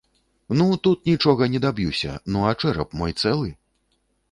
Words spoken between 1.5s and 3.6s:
не даб'юся, ну, а чэрап мой цэлы?